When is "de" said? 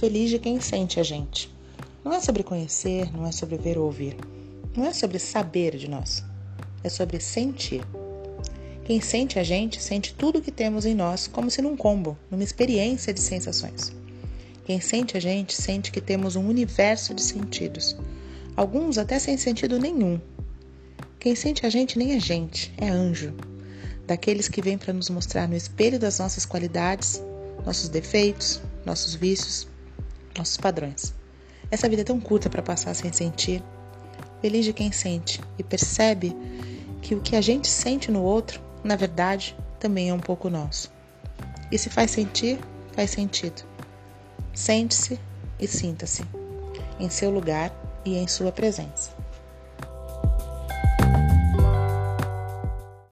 0.30-0.38, 5.76-5.90, 13.12-13.20, 17.12-17.20, 34.64-34.72